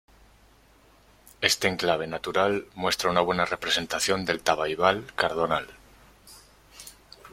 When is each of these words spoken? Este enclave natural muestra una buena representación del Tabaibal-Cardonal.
Este 1.49 1.67
enclave 1.67 2.07
natural 2.07 2.65
muestra 2.73 3.11
una 3.11 3.21
buena 3.21 3.45
representación 3.45 4.25
del 4.25 4.41
Tabaibal-Cardonal. 4.41 5.67